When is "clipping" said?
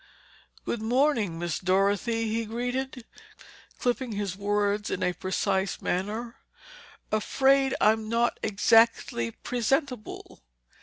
3.77-4.13